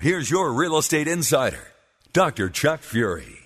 [0.00, 1.72] here's your real estate insider,
[2.12, 2.48] Dr.
[2.48, 3.38] Chuck Fury.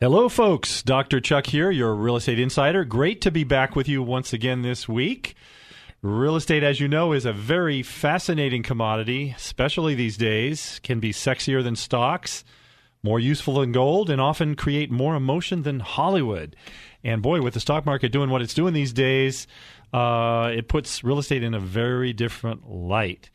[0.00, 0.82] Hello, folks.
[0.82, 1.20] Dr.
[1.20, 2.84] Chuck here, your real estate insider.
[2.84, 5.34] Great to be back with you once again this week.
[6.00, 10.80] Real estate, as you know, is a very fascinating commodity, especially these days.
[10.82, 12.44] Can be sexier than stocks,
[13.02, 16.56] more useful than gold, and often create more emotion than Hollywood.
[17.04, 19.46] And boy, with the stock market doing what it's doing these days,
[19.92, 23.28] uh, it puts real estate in a very different light.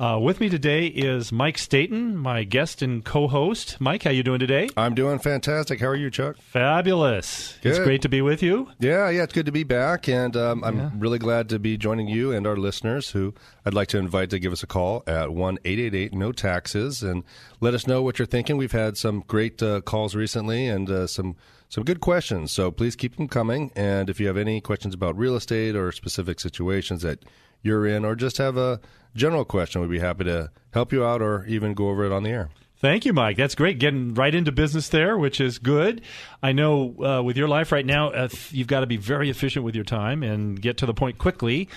[0.00, 3.78] Uh, with me today is Mike Staten, my guest and co-host.
[3.82, 4.70] Mike, how you doing today?
[4.74, 5.78] I'm doing fantastic.
[5.78, 6.38] How are you, Chuck?
[6.38, 7.58] Fabulous.
[7.62, 8.70] It's great to be with you.
[8.78, 10.90] Yeah, yeah, it's good to be back, and um, I'm Yeah.
[10.96, 13.10] really glad to be joining you and our listeners.
[13.10, 13.34] Who
[13.66, 16.32] I'd like to invite to give us a call at one eight eight eight no
[16.32, 17.22] taxes and
[17.60, 18.56] let us know what you're thinking.
[18.56, 21.36] We've had some great uh, calls recently and uh, some
[21.68, 23.70] some good questions, so please keep them coming.
[23.76, 27.22] And if you have any questions about real estate or specific situations that
[27.62, 28.80] you're in, or just have a
[29.14, 32.22] general question, we'd be happy to help you out or even go over it on
[32.22, 32.48] the air.
[32.78, 33.36] Thank you, Mike.
[33.36, 33.78] That's great.
[33.78, 36.00] Getting right into business there, which is good.
[36.42, 39.66] I know uh, with your life right now, uh, you've got to be very efficient
[39.66, 41.68] with your time and get to the point quickly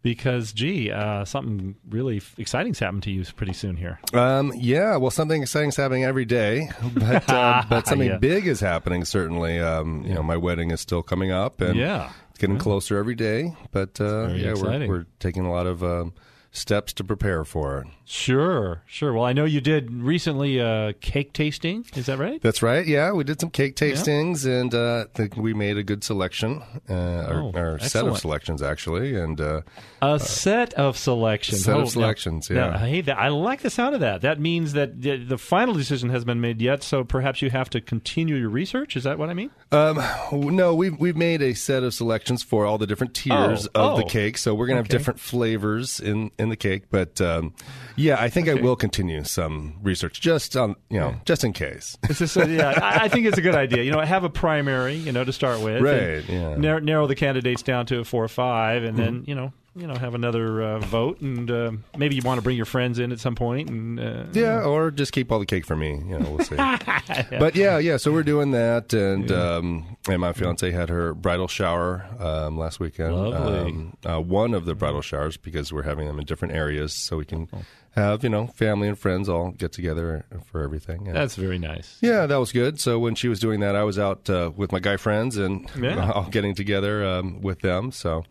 [0.00, 4.00] because, gee, uh, something really exciting's happened to you pretty soon here.
[4.14, 8.16] Um, yeah, well, something exciting's happening every day, but uh, but something Yeah.
[8.18, 9.04] big is happening.
[9.04, 12.10] Certainly, um, you know, my wedding is still coming up, and Yeah.
[12.38, 13.54] Getting closer every day.
[13.72, 16.14] But uh, yeah, we're we're taking a lot of um,
[16.50, 17.86] steps to prepare for.
[18.04, 19.12] Sure, sure.
[19.12, 21.84] Well, I know you did recently uh, cake tasting.
[21.94, 22.40] Is that right?
[22.40, 22.86] That's right.
[22.86, 26.62] Yeah, we did some cake tastings, and uh, I think we made a good selection,
[26.88, 26.92] uh,
[27.28, 29.60] Oh, or, or set of selections actually, and uh,
[30.00, 31.64] A set of selections.
[31.64, 32.78] set of Oh, now- selections, now, yeah.
[32.78, 34.22] hey, that, I like the sound of that.
[34.22, 36.82] That means that the, the final decision has been made yet.
[36.82, 38.96] So perhaps you have to continue your research.
[38.96, 39.50] Is that what I mean?
[39.70, 40.00] Um,
[40.32, 43.96] no, we've we've made a set of selections for all the different tiers Oh, of
[43.98, 44.08] the oh.
[44.08, 44.38] cake.
[44.38, 46.84] So we're gonna have different flavors in in the cake.
[46.90, 47.54] But um,
[47.96, 51.96] yeah, I think I will continue some research just on you know just in case.
[52.04, 53.82] It's just, uh, yeah, I, think it's a good idea.
[53.82, 56.56] You know, I have a primary, you know, to start with, Right, yeah.
[56.56, 59.04] Narrow, narrow the candidates down to a four or five, and Mm-hmm.
[59.04, 62.42] then you know, you know, have another uh, vote, and uh, maybe you want to
[62.42, 65.46] bring your friends in at some point, and uh, Yeah, or just keep all the
[65.46, 65.92] cake for me.
[66.06, 66.56] You know, we'll see.
[67.38, 67.96] But yeah, yeah.
[67.96, 72.80] So we're doing that, and um, and my fiance had her bridal shower um, last
[72.80, 73.14] weekend.
[73.14, 73.60] Lovely.
[73.60, 77.16] Um, uh, one of the bridal showers because we're having them in different areas, so
[77.16, 77.62] we can Oh.
[77.92, 81.06] have you know family and friends all get together for everything.
[81.08, 81.98] And- that's very nice.
[82.00, 82.80] Yeah, that was good.
[82.80, 85.70] So when she was doing that, I was out uh, with my guy friends and
[85.80, 86.10] Yeah.
[86.14, 87.90] all getting together um, with them.
[87.92, 88.24] So,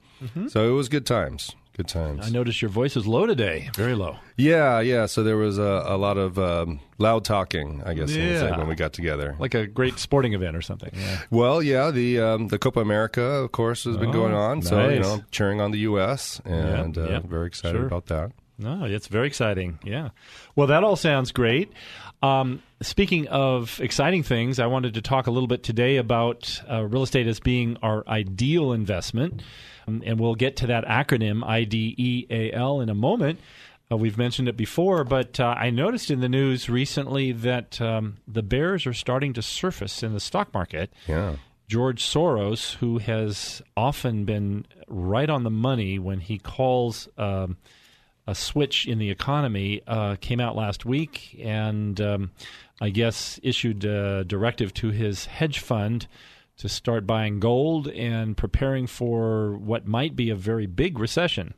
[0.47, 1.55] so it was good times.
[1.75, 2.21] Good times.
[2.21, 2.27] Mm-hmm.
[2.27, 4.17] I noticed your voice is low today, very low.
[4.35, 5.05] Yeah, yeah.
[5.05, 8.57] So there was a, a lot of um, loud talking, I guess, Yeah.
[8.57, 9.35] when we got together.
[9.37, 10.89] like a great sporting event or something.
[10.95, 11.19] Yeah.
[11.29, 14.63] well, yeah, the um, the Copa America, of course, has been Oh, going on.
[14.63, 15.03] So you nice.
[15.05, 16.41] know, cheering on the U.S.
[16.45, 17.85] and Yeah, uh, very excited sure.
[17.85, 18.31] about that.
[18.57, 19.77] No, it's very exciting.
[19.83, 20.09] Yeah.
[20.55, 21.71] Well, that all sounds great.
[22.23, 26.83] Um, speaking of exciting things, I wanted to talk a little bit today about uh,
[26.83, 29.43] real estate as being our ideal investment.
[29.87, 33.39] Um, and we'll get to that acronym, I D E A L, in a moment.
[33.89, 38.17] Uh, we've mentioned it before, but uh, I noticed in the news recently that um,
[38.27, 40.91] the bears are starting to surface in the stock market.
[41.07, 41.37] Yeah.
[41.69, 47.57] George Soros, who has often been right on the money when he calls um,
[48.27, 52.31] a switch in the economy, uh, came out last week and um,
[52.81, 56.07] I guess issued a directive to his hedge fund
[56.57, 61.53] to start buying gold and preparing for what might be a very big recession.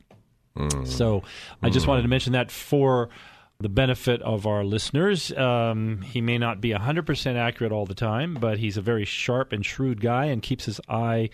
[0.86, 1.22] So
[1.62, 3.08] I just wanted to mention that for
[3.60, 5.32] the benefit of our listeners.
[5.32, 9.52] Um, he may not be 100% accurate all the time, but he's a very sharp
[9.52, 11.30] and shrewd guy and keeps his eye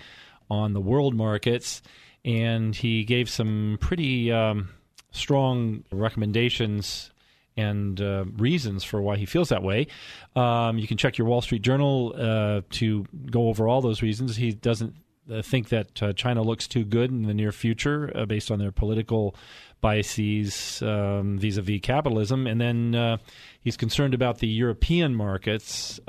[0.50, 1.82] on the world markets.
[2.24, 4.70] And he gave some pretty um,
[5.16, 7.10] strong recommendations
[7.56, 9.86] and uh, reasons for why he feels that way.
[10.34, 14.36] Um, you can check your Wall Street Journal uh, to go over all those reasons.
[14.36, 14.94] He doesn't
[15.30, 18.58] uh, think that uh, China looks too good in the near future uh, based on
[18.58, 19.34] their political
[19.80, 23.16] biases um, vis-a-vis capitalism, and then uh,
[23.60, 26.00] he's concerned about the European markets,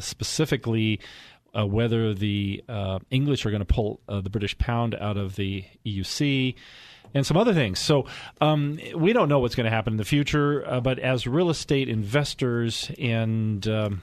[0.00, 1.00] specifically
[1.54, 2.62] whether the
[3.10, 6.54] English are going to pull the British pound out of the EUC.
[7.14, 7.78] And some other things.
[7.78, 8.06] So,
[8.40, 11.88] um, we don't know what's going to happen in the future, but as real estate
[11.88, 14.02] investors and um,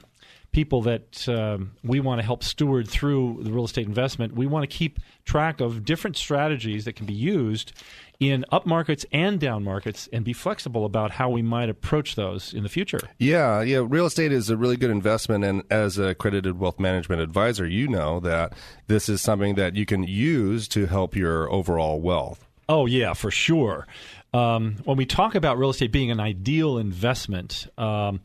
[0.52, 4.70] people that um, we want to help steward through the real estate investment, we want
[4.70, 7.72] to keep track of different strategies that can be used
[8.20, 12.54] in up markets and down markets and be flexible about how we might approach those
[12.54, 13.00] in the future.
[13.18, 17.22] Yeah, yeah, real estate is a really good investment and as a accredited wealth management
[17.22, 18.54] advisor, you know that
[18.88, 22.46] this is something that you can use to help your overall wealth.
[22.72, 23.86] Oh yeah, for sure.
[24.34, 28.22] Um, when we talk about real estate being an ideal investment, um,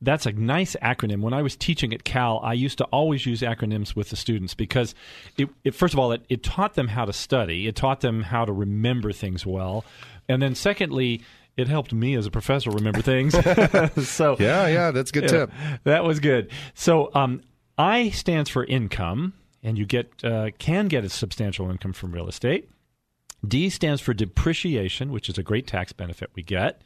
[0.00, 1.20] that's a nice acronym.
[1.20, 4.54] When I was teaching at Cal, I used to always use acronyms with the students
[4.54, 4.94] because,
[5.36, 8.22] it, it, first of all, it, it taught them how to study, it taught them
[8.22, 9.84] how to remember things well.
[10.30, 11.20] And then, secondly,
[11.58, 13.34] it helped me as a professor remember things.
[14.08, 15.52] so yeah, yeah, that's a good tip.
[15.84, 16.50] That was good.
[16.72, 17.42] So um,
[17.76, 22.28] I stands for income, and you get uh, can get a substantial income from real
[22.28, 22.70] estate.
[23.46, 26.82] D stands for depreciation, which is a great tax benefit we get.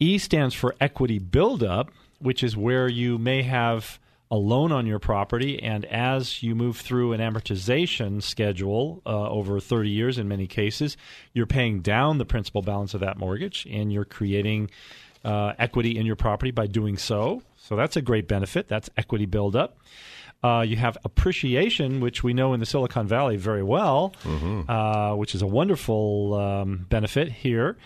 [0.00, 1.90] E stands for equity buildup,
[2.20, 3.98] which is where you may have
[4.30, 9.58] a loan on your property, and as you move through an amortization schedule uh, over
[9.58, 10.96] 30 years in many cases,
[11.32, 14.70] you're paying down the principal balance of that mortgage and you're creating
[15.24, 17.42] uh, equity in your property by doing so.
[17.56, 18.68] So that's a great benefit.
[18.68, 19.78] That's equity buildup.
[20.42, 24.70] Uh, you have appreciation, which we know in the Silicon Valley very well, mm-hmm.
[24.70, 27.76] uh, which is a wonderful um, benefit here.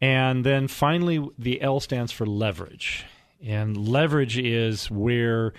[0.00, 3.04] And then finally, the L stands for leverage.
[3.44, 5.52] And leverage is where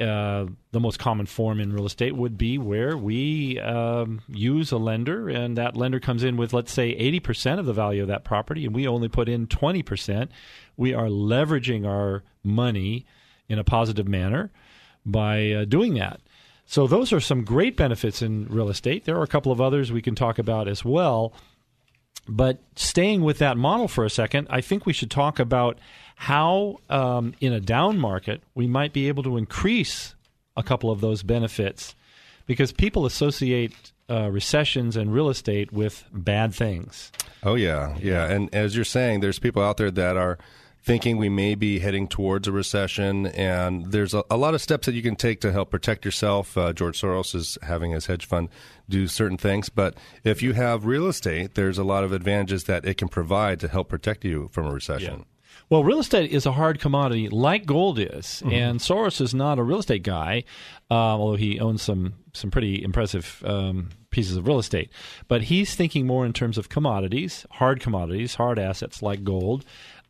[0.00, 4.78] uh, the most common form in real estate would be where we um, use a
[4.78, 8.24] lender, and that lender comes in with, let's say, 80% of the value of that
[8.24, 10.28] property, and we only put in 20%.
[10.76, 13.06] We are leveraging our money
[13.48, 14.52] in a positive manner
[15.04, 16.20] by uh, doing that.
[16.66, 19.04] So, those are some great benefits in real estate.
[19.04, 21.32] There are a couple of others we can talk about as well.
[22.28, 25.78] But staying with that model for a second, I think we should talk about
[26.16, 30.14] how, um, in a down market, we might be able to increase
[30.54, 31.94] a couple of those benefits
[32.46, 37.12] because people associate uh, recessions and real estate with bad things.
[37.42, 37.96] Oh, yeah.
[37.98, 38.26] Yeah.
[38.26, 40.38] And as you're saying, there's people out there that are
[40.82, 43.26] thinking we may be heading towards a recession.
[43.26, 46.56] And there's a, a lot of steps that you can take to help protect yourself.
[46.56, 48.48] Uh, George Soros is having his hedge fund
[48.88, 49.68] do certain things.
[49.68, 53.60] But if you have real estate, there's a lot of advantages that it can provide
[53.60, 55.18] to help protect you from a recession.
[55.18, 55.24] Yeah.
[55.70, 58.52] Well, real estate is a hard commodity, like gold is, mm-hmm.
[58.52, 60.44] and Soros is not a real estate guy,
[60.90, 64.90] uh, although he owns some some pretty impressive um, pieces of real estate.
[65.26, 69.64] But he's thinking more in terms of commodities, hard commodities, hard assets like gold.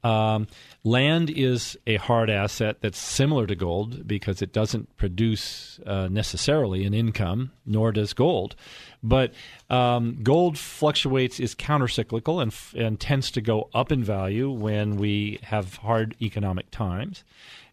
[0.04, 0.46] Um,
[0.84, 6.84] land is a hard asset that's similar to gold because it doesn't produce uh, necessarily
[6.84, 8.54] an income, nor does gold.
[9.02, 9.34] But
[9.70, 15.40] um, gold fluctuates, is countercyclical, and, and tends to go up in value when we
[15.42, 17.24] have hard economic times.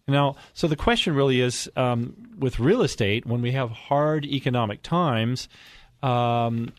[0.08, 4.84] Now, so the question really is um, with real estate, when we have hard economic
[4.84, 5.48] times,
[6.04, 6.74] um,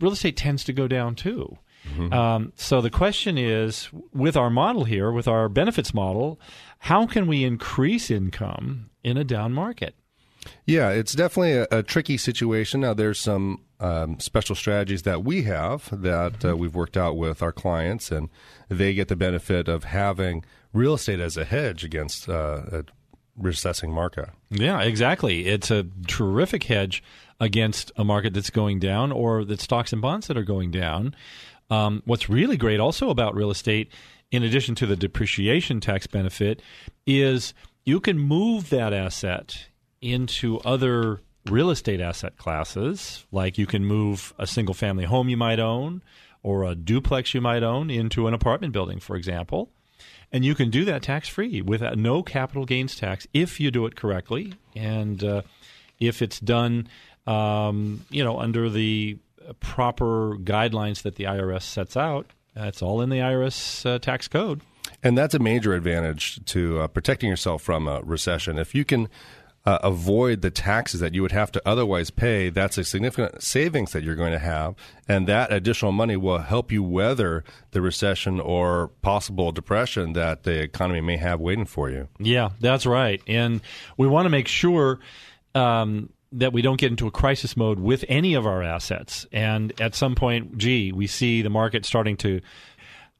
[0.00, 1.56] real estate tends to go down too.
[1.94, 2.12] Mm-hmm.
[2.12, 6.40] Um, so the question is, with our model here, with our benefits model,
[6.80, 9.94] how can we increase income in a down market?
[10.64, 12.80] Yeah, it's definitely a, a tricky situation.
[12.80, 16.58] Now, there's some um, special strategies that we have that uh, mm-hmm.
[16.58, 18.28] we've worked out with our clients, and
[18.68, 22.84] they get the benefit of having real estate as a hedge against uh, a
[23.36, 24.30] recessing market.
[24.50, 25.46] Yeah, exactly.
[25.46, 27.02] It's a terrific hedge
[27.38, 31.14] against a market that's going down or the stocks and bonds that are going down.
[31.70, 33.90] Um, what's really great also about real estate,
[34.30, 36.62] in addition to the depreciation tax benefit,
[37.06, 37.54] is
[37.84, 39.66] you can move that asset
[40.00, 43.24] into other real estate asset classes.
[43.32, 46.02] Like you can move a single family home you might own
[46.42, 49.70] or a duplex you might own into an apartment building, for example.
[50.32, 53.86] And you can do that tax free with no capital gains tax if you do
[53.86, 55.42] it correctly and uh,
[55.98, 56.88] if it's done,
[57.26, 59.18] um, you know, under the
[59.54, 62.26] proper guidelines that the IRS sets out.
[62.54, 64.62] It's all in the IRS uh, tax code.
[65.02, 68.58] And that's a major advantage to uh, protecting yourself from a recession.
[68.58, 69.08] If you can
[69.66, 73.92] uh, avoid the taxes that you would have to otherwise pay, that's a significant savings
[73.92, 74.74] that you're going to have.
[75.08, 80.62] And that additional money will help you weather the recession or possible depression that the
[80.62, 82.08] economy may have waiting for you.
[82.18, 83.20] Yeah, that's right.
[83.26, 83.60] And
[83.96, 85.00] we want to make sure.
[85.54, 89.26] Um, that we don't get into a crisis mode with any of our assets.
[89.32, 92.40] And at some point, gee, we see the market starting to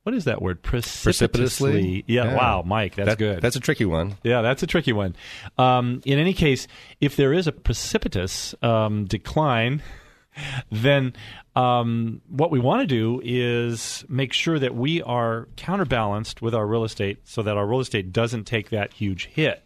[0.03, 0.63] what is that word?
[0.63, 1.03] Precipitously.
[1.29, 2.05] Precipitously?
[2.07, 2.37] Yeah, Yeah.
[2.37, 3.43] Wow, Mike, that's That- good.
[3.43, 4.15] That's a tricky one.
[4.23, 5.17] Yeah, that's a tricky one.
[5.59, 6.69] Um, in any case,
[7.01, 9.83] if there is a precipitous um, decline,
[10.71, 11.13] then
[11.57, 16.67] um, what we want to do is make sure that we are counterbalanced with our
[16.69, 19.63] real estate so that our real estate doesn't take that huge hit.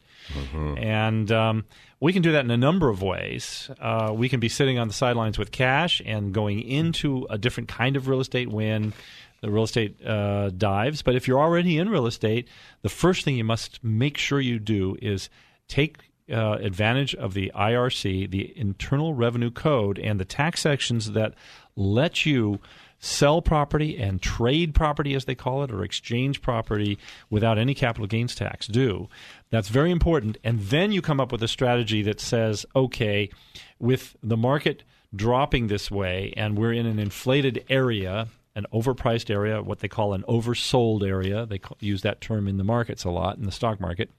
[0.79, 1.65] And um,
[2.01, 3.71] we can do that in a number of ways.
[3.79, 7.69] Uh, we can be sitting on the sidelines with cash and going into a different
[7.69, 8.95] kind of real estate when
[9.43, 11.03] the real estate uh, dives.
[11.03, 12.49] But if you're already in real estate,
[12.83, 15.29] the first thing you must make sure you do is
[15.69, 15.99] take
[16.33, 21.35] uh, advantage of the IRC, the Internal Revenue Code, and the tax sections that
[21.77, 22.61] let you
[23.01, 26.99] sell property and trade property, as they call it, or exchange property
[27.31, 29.09] without any capital gains tax due.
[29.51, 30.39] That's very important.
[30.45, 33.31] And then you come up with a strategy that says, okay,
[33.79, 34.85] with the market
[35.17, 40.13] dropping this way and we're in an inflated area, an overpriced area, what they call
[40.13, 43.81] an oversold area, they use that term in the markets a lot, in the stock
[43.81, 44.11] market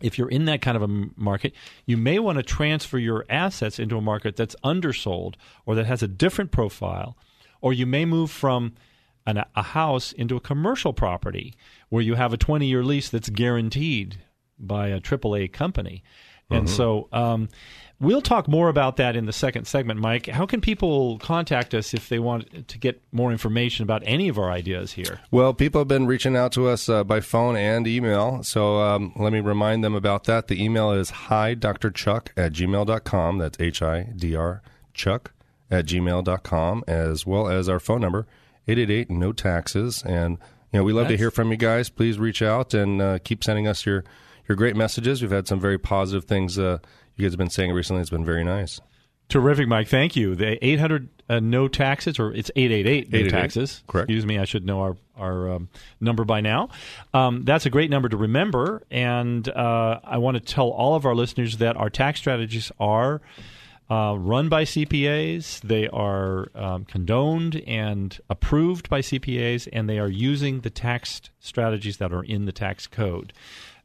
[0.00, 1.52] if you're in that kind of a market,
[1.84, 5.36] you may want to transfer your assets into a market that's undersold
[5.66, 7.16] or that has a different profile,
[7.60, 8.74] or you may move from
[9.26, 11.54] an, a house into a commercial property
[11.88, 14.18] where you have a 20 year lease that's guaranteed
[14.58, 16.02] by a AAA company.
[16.50, 17.48] And so um,
[18.00, 20.26] we'll talk more about that in the second segment, Mike.
[20.26, 24.38] How can people contact us if they want to get more information about any of
[24.38, 25.20] our ideas here?
[25.30, 28.42] Well, people have been reaching out to us uh, by phone and email.
[28.42, 30.48] So um, let me remind them about that.
[30.48, 31.90] The email is hi Dr.
[31.90, 33.38] Chuck at gmail.com.
[33.38, 34.62] That's H I D R
[34.94, 35.32] Chuck
[35.70, 38.26] at gmail.com, as well as our phone number,
[38.66, 40.02] 888 no taxes.
[40.04, 40.38] And,
[40.72, 41.90] you know, we love to hear from you guys.
[41.90, 44.04] Please reach out and uh, keep sending us your,
[44.48, 45.22] your great messages.
[45.22, 46.78] We've had some very positive things uh,
[47.16, 48.00] you guys have been saying recently.
[48.00, 48.80] It's been very nice.
[49.28, 49.88] Terrific, Mike.
[49.88, 50.34] Thank you.
[50.34, 53.82] The 800 uh, no taxes, or it's 888 no 888, taxes.
[53.86, 54.04] correct.
[54.08, 54.38] Excuse me.
[54.38, 55.68] I should know our our um,
[56.00, 56.70] number by now.
[57.12, 61.04] Um, that's a great number to remember, and uh, I want to tell all of
[61.04, 63.20] our listeners that our tax strategies are.
[63.90, 70.10] Uh, run by CPAs, they are um, condoned and approved by CPAs, and they are
[70.10, 73.32] using the tax strategies that are in the tax code.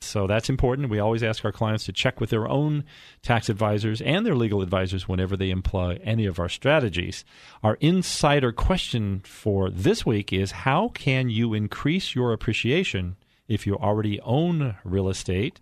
[0.01, 0.89] So that's important.
[0.89, 2.83] We always ask our clients to check with their own
[3.21, 7.23] tax advisors and their legal advisors whenever they employ any of our strategies.
[7.63, 13.15] Our insider question for this week is how can you increase your appreciation
[13.47, 15.61] if you already own real estate,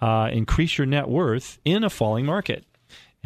[0.00, 2.64] uh, increase your net worth in a falling market?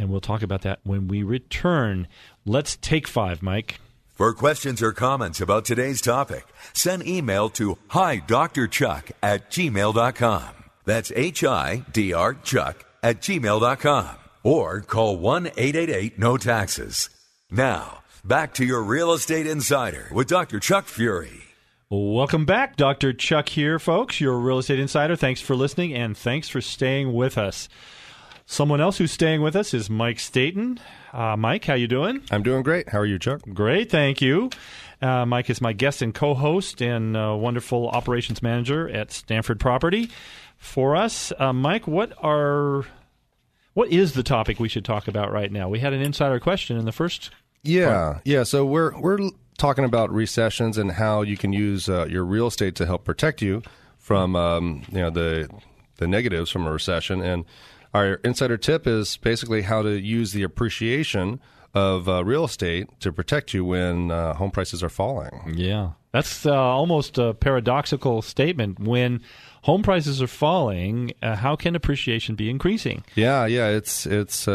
[0.01, 2.09] And we'll talk about that when we return.
[2.47, 3.81] Let's take five, Mike.
[4.15, 8.67] For questions or comments about today's topic, send email to hi Dr.
[8.67, 10.49] Chuck at gmail.com.
[10.87, 14.09] That's H I D R Chuck at gmail.com.
[14.43, 17.11] Or call 1 888 No Taxes.
[17.51, 20.61] Now, back to your Real Estate Insider with Dr.
[20.61, 21.43] Chuck Fury.
[21.91, 22.77] Welcome back.
[22.77, 23.13] Dr.
[23.13, 25.17] Chuck here, folks, your real estate insider.
[25.17, 27.69] Thanks for listening and thanks for staying with us.
[28.51, 30.81] Someone else who's staying with us is Mike Staten.
[31.13, 32.21] Uh, Mike, how you doing?
[32.33, 32.89] I'm doing great.
[32.89, 33.43] How are you, Chuck?
[33.55, 34.51] Great, thank you.
[35.01, 40.11] Uh, Mike is my guest and co-host and uh, wonderful operations manager at Stanford Property.
[40.57, 42.87] For us, uh, Mike, what are
[43.75, 45.69] what is the topic we should talk about right now?
[45.69, 47.31] We had an insider question in the first.
[47.63, 48.43] Yeah, yeah.
[48.43, 52.75] So we're we're talking about recessions and how you can use uh, your real estate
[52.75, 53.63] to help protect you
[53.97, 55.49] from um, you know the
[55.99, 57.21] the negatives from a recession.
[57.21, 57.45] And
[57.95, 61.41] our insider tip is basically how to use the appreciation
[61.75, 65.55] of uh, real estate to protect you when uh, home prices are falling.
[65.57, 68.81] Yeah, that's uh, almost a paradoxical statement.
[68.81, 69.23] When
[69.63, 73.05] home prices are falling, uh, how can appreciation be increasing?
[73.15, 73.69] Yeah, yeah.
[73.69, 74.49] It's it's.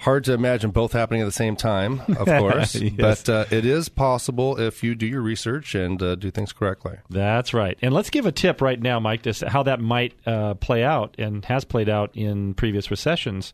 [0.00, 3.22] Hard to imagine both happening at the same time, of course, Yes.
[3.24, 6.96] but uh, it is possible if you do your research and uh, do things correctly.
[7.10, 7.78] That's right.
[7.82, 11.14] And let's give a tip right now, Mike, to how that might uh, play out
[11.18, 13.52] and has played out in previous recessions.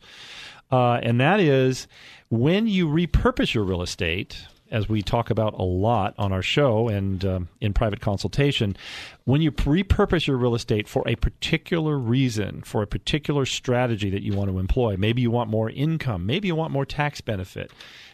[0.70, 1.86] Uh, and that is
[2.28, 6.88] when you repurpose your real estate, as we talk about a lot on our show
[6.88, 8.76] and um, in private consultation,
[9.24, 14.22] when you repurpose your real estate for a particular reason, for a particular strategy that
[14.22, 17.70] you want to employ, maybe you want more income, maybe you want more tax benefit.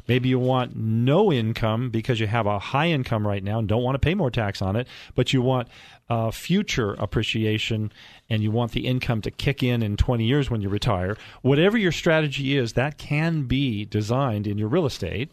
[0.08, 3.82] Maybe you want no income because you have a high income right now and don't
[3.82, 5.68] want to pay more tax on it, but you want
[6.10, 7.92] uh, future appreciation
[8.28, 11.78] and you want the income to kick in in 20 years when you retire, whatever
[11.78, 15.32] your strategy is, that can be designed in your real estate.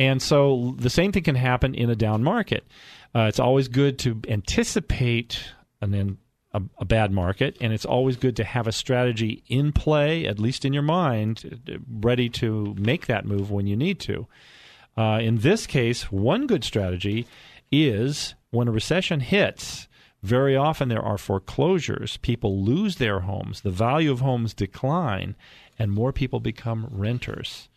[0.00, 2.64] And so the same thing can happen in a down market.
[3.14, 5.44] Uh, it's always good to anticipate
[5.82, 6.16] and then
[6.54, 10.38] a, a, bad market, and it's always good to have a strategy in play, at
[10.38, 14.26] least in your mind, ready to make that move when you need to.
[14.96, 17.26] Uh, in this case, one good strategy
[17.70, 19.86] is when a recession hits,
[20.22, 22.16] very often there are foreclosures.
[22.18, 25.36] People lose their homes, the value of homes decline,
[25.78, 27.69] and more people become renters.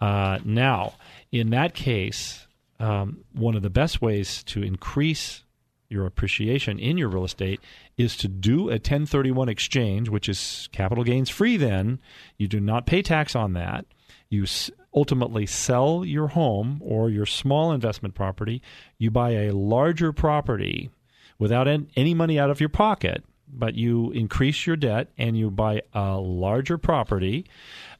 [0.00, 0.94] Uh, now,
[1.32, 2.46] in that case,
[2.78, 5.42] um, one of the best ways to increase
[5.88, 7.60] your appreciation in your real estate
[7.96, 11.98] is to do a 1031 exchange, which is capital gains free, then.
[12.36, 13.86] You do not pay tax on that.
[14.28, 14.46] You
[14.94, 18.62] ultimately sell your home or your small investment property.
[18.98, 20.90] You buy a larger property
[21.38, 25.82] without any money out of your pocket, but you increase your debt and you buy
[25.94, 27.46] a larger property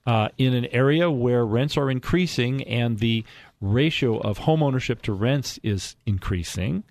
[0.06, 3.25] uh, in an area where rents are increasing and the
[3.60, 6.84] ratio of home ownership to rents is increasing.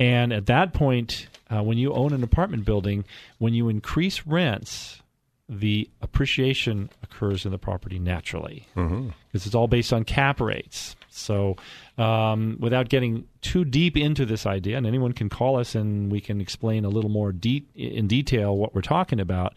[0.00, 3.04] And at that point, uh, when you own an apartment building,
[3.38, 5.02] when you increase rents,
[5.48, 9.10] the appreciation occurs in the property naturally because mm-hmm.
[9.32, 10.94] it's all based on cap rates.
[11.08, 11.56] So,
[11.96, 16.20] um, without getting too deep into this idea, and anyone can call us and we
[16.20, 19.54] can explain a little more de- in detail what we're talking about.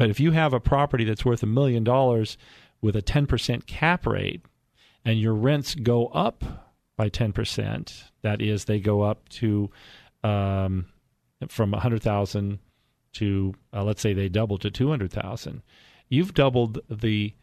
[0.00, 2.38] But if you have a property that's worth a million dollars
[2.80, 4.40] with a 10% cap rate
[5.04, 6.42] and your rents go up
[6.96, 9.70] by 10%, that is, they go up to
[10.24, 10.86] um,
[11.48, 12.60] from 100,000
[13.12, 15.60] to uh, let's say they double to 200,000,
[16.08, 17.34] you've doubled the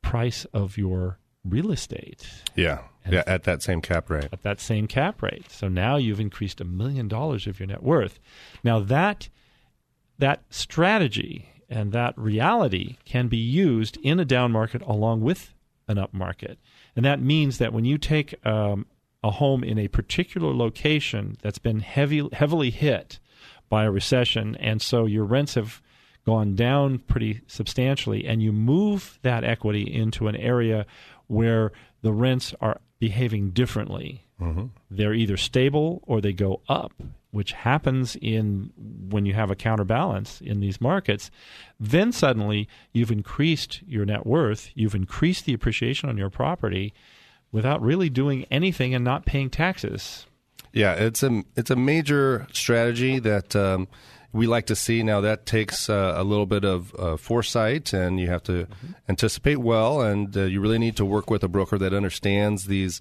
[0.00, 2.28] price of your real estate.
[2.54, 2.82] Yeah.
[3.10, 4.28] yeah, at that same cap rate.
[4.32, 5.50] At that same cap rate.
[5.50, 8.20] So now you've increased a million dollars of your net worth.
[8.62, 9.28] Now that
[10.16, 15.52] that strategy and that reality can be used in a down market along with
[15.88, 16.58] an up market.
[16.94, 18.86] And that means that when you take um,
[19.22, 23.18] a home in a particular location that's been heavy, heavily hit
[23.68, 25.82] by a recession, and so your rents have
[26.24, 30.86] gone down pretty substantially, and you move that equity into an area
[31.26, 34.24] where the rents are behaving differently.
[34.40, 34.66] Mm-hmm.
[34.90, 36.92] They're either stable or they go up,
[37.34, 38.70] which happens in
[39.10, 41.32] when you have a counterbalance in these markets.
[41.80, 46.94] Then suddenly you've increased your net worth, you've increased the appreciation on your property
[47.50, 50.26] without really doing anything and not paying taxes.
[50.72, 53.88] Yeah, it's a it's a major strategy that um,
[54.32, 55.02] we like to see.
[55.02, 58.92] Now that takes uh, a little bit of uh, foresight, and you have to mm-hmm.
[59.08, 63.00] anticipate well, and uh, you really need to work with a broker that understands these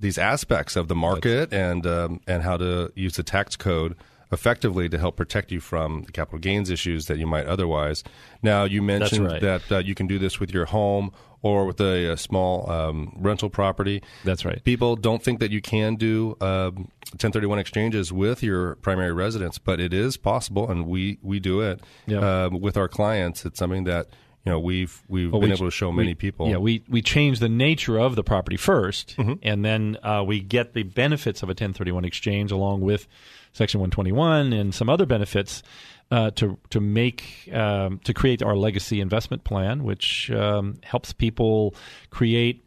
[0.00, 3.96] these aspects of the market and um, and how to use the tax code
[4.32, 8.04] effectively to help protect you from the capital gains issues that you might otherwise.
[8.42, 9.40] Now, you mentioned right.
[9.40, 13.16] that uh, you can do this with your home or with a, a small um,
[13.18, 14.02] rental property.
[14.24, 14.62] That's right.
[14.62, 19.80] People don't think that you can do um, 1031 exchanges with your primary residence, but
[19.80, 22.22] it is possible, and we, we do it yep.
[22.22, 23.44] Um, with our clients.
[23.44, 24.06] It's something that
[24.44, 26.48] you know we've we've well, been we, able to show many we, people.
[26.48, 29.32] Yeah, we we change the nature of the property 1st mm-hmm.
[29.42, 33.06] and then uh, we get the benefits of a 1031 exchange along with
[33.52, 35.62] Section 121 and some other benefits
[36.10, 41.74] uh, to to make um, to create our legacy investment plan, which um, helps people
[42.10, 42.64] create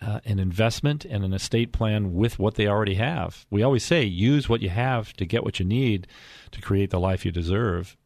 [0.00, 3.46] uh, an investment and an estate plan with what they already have.
[3.50, 6.06] We always say use what you have to get what you need
[6.50, 7.96] to create the life you deserve,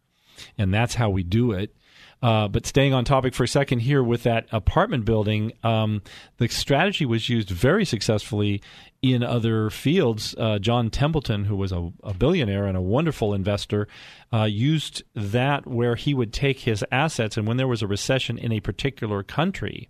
[0.59, 1.75] and that's how we do it.
[2.23, 6.03] Uh, but staying on topic for a second here with that apartment building, um,
[6.39, 8.63] the strategy was used very successfully
[9.03, 10.35] in other fields.
[10.39, 13.87] Uh, John Templeton, who was a, a, billionaire and a wonderful investor,
[14.33, 18.39] uh, used that where he would take his assets, and when there was a recession
[18.39, 19.89] in a particular country,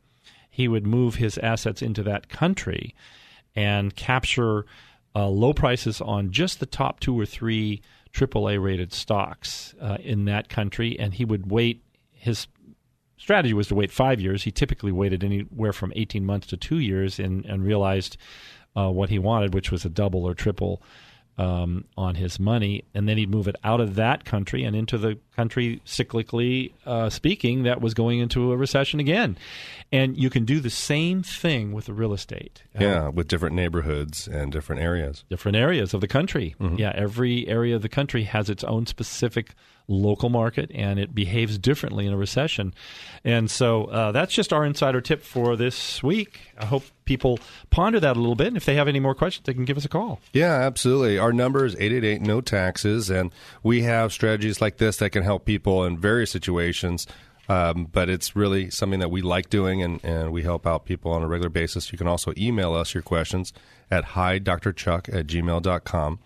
[0.51, 2.95] he would move his assets into that country
[3.55, 4.67] and capture
[5.15, 7.81] uh, low prices on just the top two or three
[8.13, 11.83] AAA rated stocks uh, in that country, and he would wait
[12.27, 12.49] his
[13.17, 14.43] strategy was to wait five years.
[14.43, 18.17] He typically waited anywhere from 18 months to two years and, and realized
[18.77, 20.83] uh, what he wanted, which was a double or triple
[21.39, 22.85] um, on his money.
[22.95, 27.11] And then he'd move it out of that country and into the country, cyclically uh,
[27.11, 29.37] speaking, that was going into a recession again.
[29.93, 32.65] And you can do the same thing with the real estate.
[32.79, 35.25] Yeah, with different neighborhoods and different areas.
[35.31, 36.57] Different areas of the country.
[36.61, 36.77] Mm-hmm.
[36.77, 39.55] Yeah, every area of the country has its own specific
[39.89, 42.75] local market, and it behaves differently in a recession.
[43.25, 46.41] And so uh, that's just our insider tip for this week.
[46.59, 47.39] I hope people
[47.71, 48.49] ponder that a little bit.
[48.49, 50.21] And if they have any more questions, they can give us a call.
[50.33, 51.19] Yeah, absolutely.
[51.19, 53.31] Our number is 888 no taxes, and
[53.63, 57.07] we have strategies like this that can help people in various situations.
[57.49, 61.13] Um, but it's really something that we like doing, and, and we help out people
[61.13, 61.93] on a regular basis.
[61.93, 63.53] You can also email us your questions
[63.89, 66.19] at hidrchuck at gmail.com.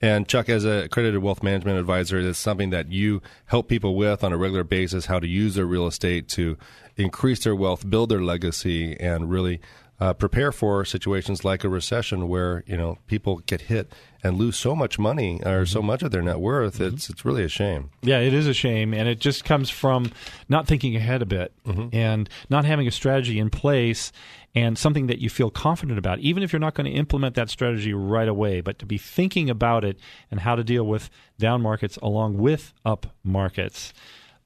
[0.00, 4.22] And Chuck, as a accredited wealth management advisor, it's something that you help people with
[4.22, 6.56] on a regular basis how to use their real estate to
[6.96, 9.60] increase their wealth, build their legacy, and really
[9.98, 14.56] uh, prepare for situations like a recession where you know people get hit and lose
[14.56, 16.74] so much money or so much of their net worth.
[16.74, 16.94] Mm-hmm.
[16.94, 17.90] It's it's really a shame.
[18.02, 20.12] Yeah, it is a shame, and it just comes from
[20.48, 21.88] not thinking ahead a bit mm-hmm.
[21.94, 24.12] and not having a strategy in place
[24.54, 27.48] and something that you feel confident about, even if you're not going to implement that
[27.48, 29.98] strategy right away, but to be thinking about it
[30.30, 33.92] and how to deal with down markets along with up markets.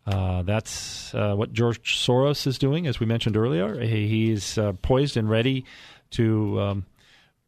[0.06, 3.80] Uh, that's uh, what George Soros is doing, as we mentioned earlier.
[3.80, 5.64] He, he's uh, poised and ready
[6.10, 6.86] to, um,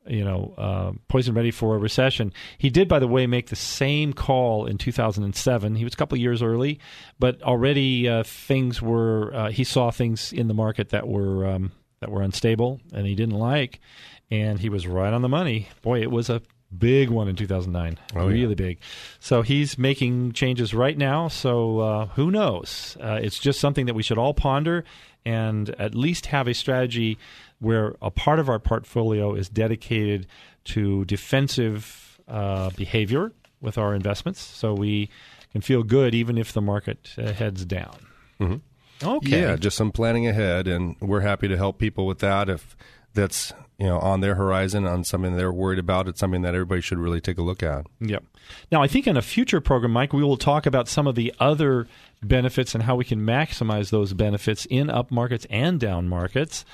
[0.08, 2.32] you know, uh, poised and ready for a recession.
[2.58, 5.74] He did, by the way, make the same call in 2007.
[5.74, 6.80] He was a couple of years early,
[7.18, 9.34] but already uh, things were.
[9.34, 13.14] Uh, he saw things in the market that were um, that were unstable, and he
[13.14, 13.80] didn't like.
[14.28, 15.68] And he was right on the money.
[15.82, 16.42] Boy, it was a
[16.76, 18.54] big one in 2009 oh, really yeah.
[18.54, 18.78] big
[19.20, 23.94] so he's making changes right now so uh, who knows uh, it's just something that
[23.94, 24.84] we should all ponder
[25.26, 27.18] and at least have a strategy
[27.58, 30.26] where a part of our portfolio is dedicated
[30.64, 35.10] to defensive uh, behavior with our investments so we
[35.50, 37.98] can feel good even if the market uh, heads down
[38.40, 39.08] mm-hmm.
[39.08, 42.76] okay yeah just some planning ahead and we're happy to help people with that if
[43.16, 46.80] that's you know on their horizon on something they're worried about it's something that everybody
[46.80, 47.86] should really take a look at.
[48.00, 48.22] Yep.
[48.70, 51.34] Now i think in a future program mike we will talk about some of the
[51.40, 51.88] other
[52.22, 56.64] benefits and how we can maximize those benefits in up markets and down markets.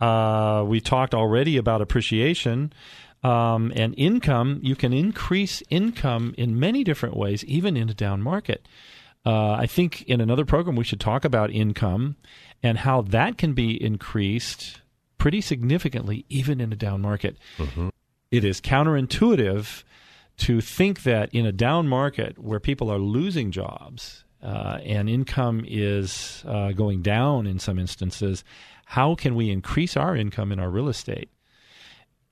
[0.00, 2.72] Uh, we talked already about appreciation
[3.22, 4.58] um, and income.
[4.62, 8.66] You can increase income in many different ways even in a down market.
[9.24, 12.16] Uh, i think in another program we should talk about income
[12.60, 14.81] and how that can be increased
[15.22, 17.38] pretty significantly, even in a down market.
[17.56, 17.90] Mm-hmm.
[18.32, 19.84] It is counterintuitive
[20.38, 25.64] to think that in a down market where people are losing jobs uh, and income
[25.68, 28.42] is uh, going down in some instances,
[28.84, 31.30] how can we increase our income in our real estate?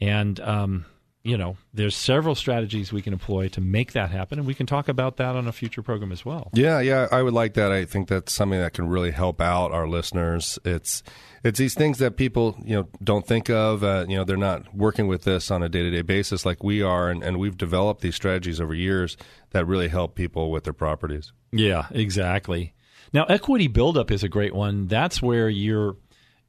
[0.00, 0.84] And um,
[1.22, 4.66] you know, there's several strategies we can employ to make that happen, and we can
[4.66, 6.50] talk about that on a future program as well.
[6.54, 7.70] Yeah, yeah, I would like that.
[7.70, 10.58] I think that's something that can really help out our listeners.
[10.64, 11.02] It's
[11.44, 13.84] it's these things that people you know don't think of.
[13.84, 16.64] Uh, you know, they're not working with this on a day to day basis like
[16.64, 19.18] we are, and, and we've developed these strategies over years
[19.50, 21.32] that really help people with their properties.
[21.52, 22.72] Yeah, exactly.
[23.12, 24.86] Now, equity buildup is a great one.
[24.86, 25.96] That's where you're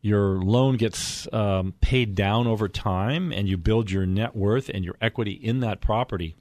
[0.02, 4.84] your loan gets um, paid down over time and you build your net worth and
[4.84, 6.36] your equity in that property.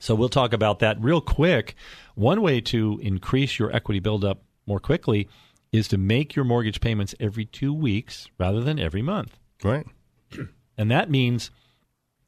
[0.00, 1.76] So we'll talk about that real quick.
[2.14, 5.28] One way to increase your equity buildup more quickly
[5.72, 9.38] is to make your mortgage payments every two weeks rather than every month.
[9.62, 9.86] Right.
[10.76, 11.52] And that means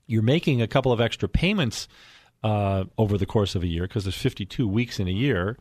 [0.06, 1.88] you're making a couple of extra payments
[2.44, 5.56] uh, over the course of a year because there's 52 weeks in a year.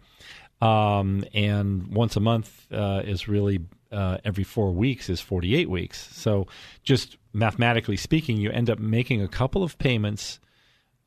[0.62, 3.62] Um, and once a month uh, is really
[3.96, 6.14] uh, every four weeks is 48 weeks.
[6.16, 6.48] So,
[6.84, 10.40] just mathematically speaking, you end up making a couple of payments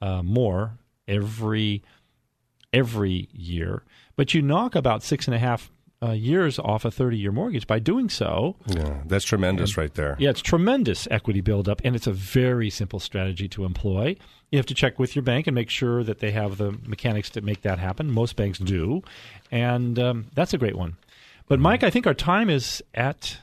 [0.00, 1.82] uh, more every
[2.72, 3.84] every year,
[4.16, 5.70] but you knock about six and a half
[6.02, 8.56] uh, years off a 30 year mortgage by doing so.
[8.66, 10.16] Yeah, that's tremendous and, right there.
[10.18, 14.16] Yeah, it's tremendous equity buildup, and it's a very simple strategy to employ.
[14.50, 17.30] You have to check with your bank and make sure that they have the mechanics
[17.30, 18.10] to make that happen.
[18.10, 19.02] Most banks do,
[19.50, 20.96] and um, that's a great one.
[21.48, 23.38] But Mike, I think our time is at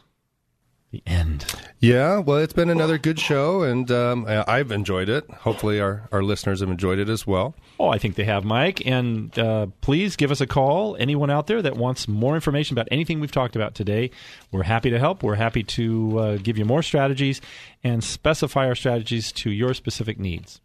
[0.91, 1.45] the end.
[1.79, 5.29] Yeah, well, it's been another good show, and um, I've enjoyed it.
[5.29, 7.55] Hopefully, our, our listeners have enjoyed it as well.
[7.79, 8.85] Oh, I think they have, Mike.
[8.85, 10.95] And uh, please give us a call.
[10.99, 14.11] Anyone out there that wants more information about anything we've talked about today,
[14.51, 15.23] we're happy to help.
[15.23, 17.41] We're happy to uh, give you more strategies
[17.83, 20.61] and specify our strategies to your specific needs.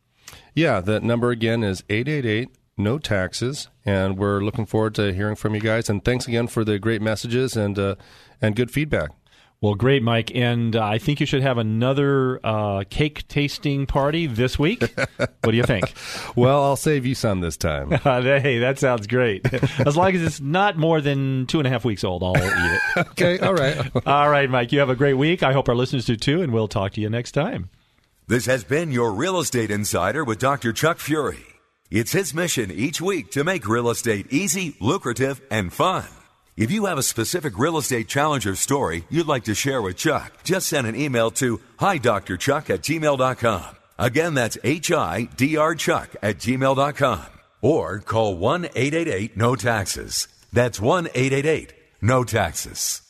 [0.54, 2.50] Yeah, the number again is 888
[2.82, 3.68] no taxes.
[3.84, 5.88] And we're looking forward to hearing from you guys.
[5.88, 7.94] And thanks again for the great messages and uh,
[8.40, 9.10] and good feedback.
[9.62, 10.34] Well, great, Mike.
[10.34, 14.80] And uh, I think you should have another uh, cake tasting party this week.
[15.16, 15.92] what do you think?
[16.34, 17.90] well, I'll save you some this time.
[18.02, 19.52] hey, that sounds great.
[19.80, 22.42] As long as it's not more than two and a half weeks old, I'll eat
[22.42, 22.80] it.
[23.10, 24.06] okay, all right.
[24.06, 24.72] all right, Mike.
[24.72, 25.42] You have a great week.
[25.42, 27.68] I hope our listeners do too, and we'll talk to you next time.
[28.28, 30.72] This has been your Real Estate Insider with Dr.
[30.72, 31.49] Chuck Fury.
[31.90, 36.06] It's his mission each week to make real estate easy, lucrative, and fun.
[36.56, 39.96] If you have a specific real estate challenge or story you'd like to share with
[39.96, 43.76] Chuck, just send an email to hidrchuck at gmail.com.
[43.98, 47.26] Again, that's H-I-D-R Chuck at gmail.com.
[47.60, 50.28] Or call 1-888-NO-TAXES.
[50.52, 53.09] That's 1-888-NO TAXES.